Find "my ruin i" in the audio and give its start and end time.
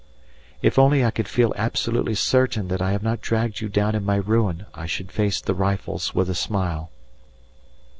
4.03-4.87